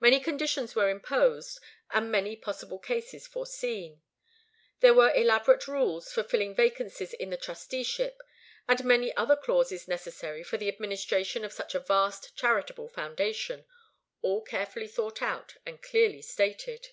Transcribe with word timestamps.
Many 0.00 0.20
conditions 0.20 0.74
were 0.74 0.90
imposed, 0.90 1.58
and 1.92 2.12
many 2.12 2.36
possible 2.36 2.78
cases 2.78 3.26
foreseen. 3.26 4.02
There 4.80 4.92
were 4.92 5.10
elaborate 5.14 5.66
rules 5.66 6.12
for 6.12 6.22
filling 6.22 6.54
vacancies 6.54 7.14
in 7.14 7.30
the 7.30 7.38
trusteeship, 7.38 8.20
and 8.68 8.84
many 8.84 9.16
other 9.16 9.34
clauses 9.34 9.88
necessary 9.88 10.42
for 10.44 10.58
the 10.58 10.68
administration 10.68 11.42
of 11.42 11.54
such 11.54 11.74
a 11.74 11.80
vast 11.80 12.36
charitable 12.36 12.90
foundation, 12.90 13.64
all 14.20 14.42
carefully 14.42 14.88
thought 14.88 15.22
out 15.22 15.56
and 15.64 15.80
clearly 15.80 16.20
stated. 16.20 16.88